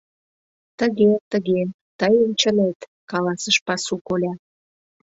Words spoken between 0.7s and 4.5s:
—Тыге, тыге, тыйын чынет!— каласыш пасу коля.